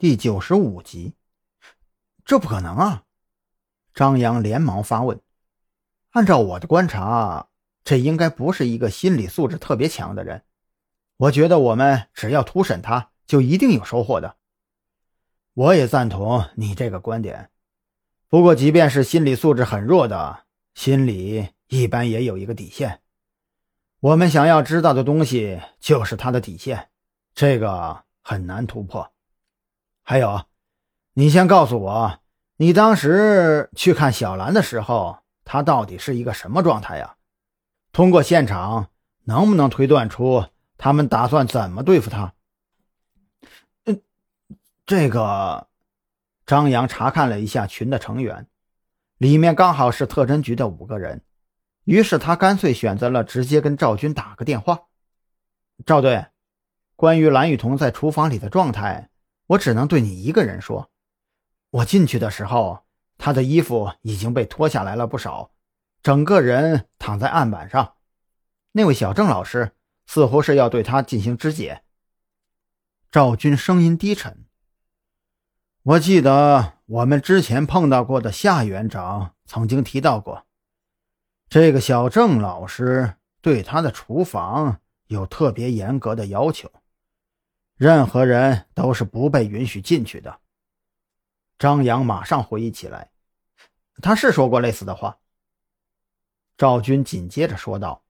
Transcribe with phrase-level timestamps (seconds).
[0.00, 1.14] 第九十五集。
[2.24, 3.02] 这不可能啊！
[3.92, 5.20] 张扬连忙发问。
[6.10, 7.48] 按照我的观察，
[7.82, 10.44] 这应该不是一个心理素质特别强的人。
[11.16, 14.36] 我觉得我们只要突审他，就一定有收获的。
[15.54, 17.50] 我也赞同你这个观点。
[18.28, 20.44] 不过，即便是心理素质很弱的，
[20.74, 23.02] 心里一般也有一个底线。
[23.98, 26.88] 我们想要知道的东西就是他的底线，
[27.34, 29.12] 这个很难突破。
[30.10, 30.46] 还有，
[31.12, 32.20] 你先告诉我，
[32.56, 37.16] 你当时去看小兰的时候，她到底是一个什么状态呀？
[37.92, 38.88] 通过现场，
[39.24, 40.46] 能不能推断出
[40.78, 42.32] 他们打算怎么对付她？
[43.84, 44.00] 嗯，
[44.86, 45.68] 这个，
[46.46, 48.46] 张扬查看了一下群的成员，
[49.18, 51.22] 里面刚好是特侦局的五个人。
[51.84, 54.84] 于是他干脆选择了直接跟赵军打个电话。
[55.84, 56.28] 赵队，
[56.96, 59.10] 关于蓝雨桐在厨房里的状态，
[59.48, 60.90] 我只能对你一个人说。
[61.70, 62.84] 我进去的时候，
[63.18, 65.50] 他的衣服已经被脱下来了不少，
[66.02, 67.96] 整个人躺在案板上。
[68.72, 69.72] 那位小郑老师
[70.06, 71.82] 似乎是要对他进行肢解。
[73.10, 74.46] 赵军声音低沉
[75.82, 80.46] ：“我记得我们之前碰到过的夏园长曾经提到过。”
[81.48, 86.70] 这个小郑老师对他的厨房有特别严格的要求，
[87.78, 90.40] 任何人都是不被允许进去的。
[91.58, 93.10] 张扬马上回忆起来，
[94.02, 95.16] 他是说过类似的话。
[96.58, 98.02] 赵军紧接着说道：“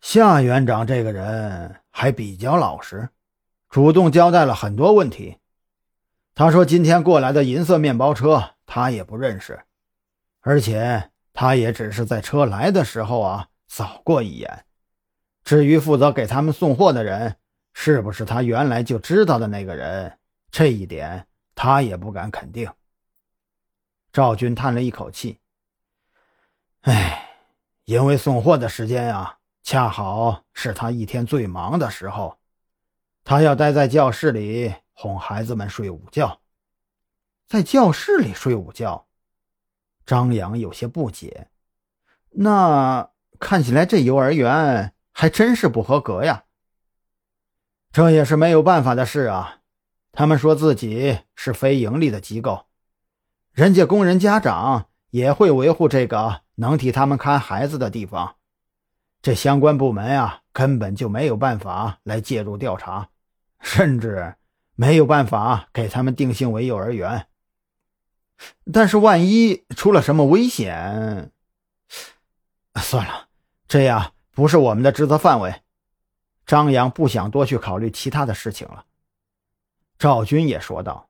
[0.00, 3.10] 夏园长这个人还比较老实，
[3.68, 5.36] 主动交代了很多问题。
[6.34, 9.62] 他说今天过来的银色面包车他也不认识，
[10.40, 14.66] 而且。”他也只是在车来的时候啊扫过一眼，
[15.42, 17.36] 至于负责给他们送货的人
[17.72, 20.18] 是不是他原来就知道的那个人，
[20.50, 22.70] 这一点他也不敢肯定。
[24.12, 25.40] 赵军叹了一口气
[26.82, 27.30] ：“哎，
[27.84, 32.38] 因为送货的时间啊，恰好是他一天最忙的时候，
[33.24, 36.40] 他要待在教室里哄孩子们睡午觉，
[37.48, 39.06] 在教室里睡午觉。”
[40.04, 41.48] 张扬有些不解，
[42.30, 43.08] 那
[43.38, 46.44] 看起来这幼儿园还真是不合格呀。
[47.92, 49.58] 这也是没有办法的事啊。
[50.12, 52.66] 他们说自己是非盈利的机构，
[53.52, 58.36] 人家工人家长也会维护这个能替他们看孩子的地方。
[59.20, 63.08] 这相关部门啊，根本就没有办法来介入调查，
[63.60, 64.34] 甚至
[64.74, 67.26] 没有办法给他们定性为幼儿园。
[68.72, 71.30] 但是万一出了什么危险，
[72.76, 73.28] 算了，
[73.68, 75.61] 这呀不是我们的职责范围。
[76.46, 78.84] 张扬不想多去考虑其他的事情了。
[79.98, 81.08] 赵军也说道：“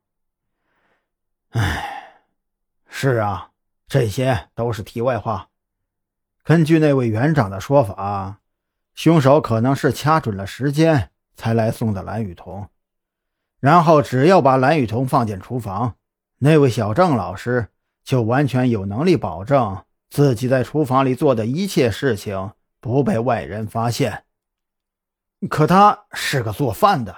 [1.50, 2.25] 哎，
[2.88, 3.50] 是啊，
[3.87, 5.48] 这些都是题外话。
[6.44, 8.41] 根据那位园长的说法，
[8.94, 12.69] 凶手可能是掐准了时间才来送的蓝雨桐，
[13.60, 15.97] 然后只要把蓝雨桐放进厨房。”
[16.44, 17.69] 那位小郑老师
[18.03, 22.50] 就完全有能力保证自己在厨房里做的一切事情
[22.81, 24.25] 不被外人发现。
[25.49, 27.17] 可他是个做饭的，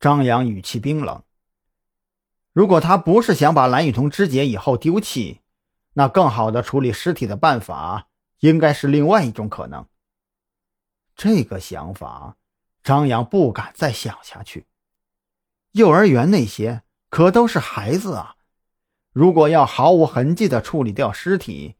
[0.00, 1.22] 张扬语气冰冷。
[2.52, 5.40] 如果他不是想把蓝雨桐肢解以后丢弃，
[5.94, 8.08] 那更好的处理尸体的办法
[8.40, 9.86] 应该是另外一种可能。
[11.14, 12.36] 这个想法，
[12.82, 14.66] 张扬不敢再想下去。
[15.72, 16.82] 幼儿园那些。
[17.10, 18.36] 可都是孩子啊！
[19.14, 21.76] 如果要毫无痕迹地处理掉尸体，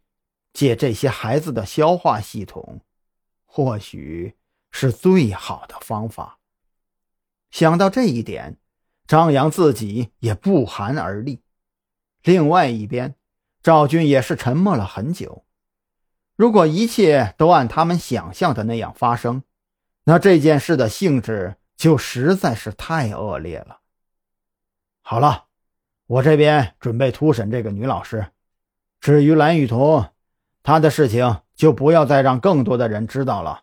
[0.54, 2.80] 借这些孩子的消化系统，
[3.44, 4.38] 或许
[4.70, 6.38] 是最好的方法。
[7.50, 8.58] 想到这一点，
[9.06, 11.40] 张扬自己也不寒而栗。
[12.22, 13.14] 另外一边，
[13.62, 15.44] 赵军也是沉默了很久。
[16.36, 19.42] 如果一切都按他们想象的那样发生，
[20.04, 23.80] 那这件事的性质就实在是太恶劣了。
[25.00, 25.46] 好了，
[26.06, 28.26] 我这边准备突审这个女老师。
[29.00, 30.12] 至于蓝雨桐，
[30.62, 33.62] 她的事情就不要再让更多的人知道了。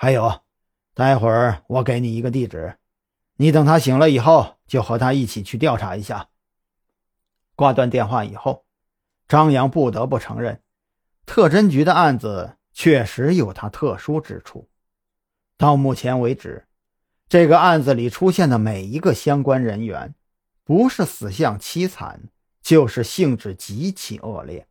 [0.00, 0.42] 还有，
[0.94, 2.76] 待会儿我给你一个地址，
[3.34, 6.28] 你等他醒了以后，就和他一起去调查一下。
[7.56, 8.64] 挂断电话以后，
[9.26, 10.62] 张扬不得不承认，
[11.26, 14.68] 特侦局的案子确实有它特殊之处。
[15.56, 16.68] 到目前为止，
[17.28, 20.14] 这个案子里出现的每一个相关人员。
[20.62, 22.28] 不是死相凄惨，
[22.62, 24.68] 就是性质极其恶劣。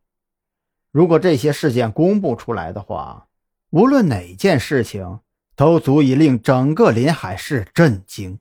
[0.90, 3.27] 如果这些事件公布出来的话，
[3.70, 5.20] 无论哪件事情
[5.54, 8.38] 都足以令整个临海市震惊。